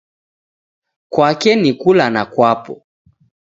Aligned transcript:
Kwake 1.13 1.55
ni 1.55 1.71
kula 1.73 2.09
na 2.09 2.25
kwapo 2.25 2.85